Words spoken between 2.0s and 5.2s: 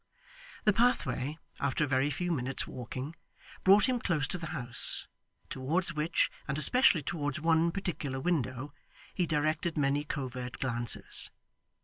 few minutes' walking, brought him close to the house,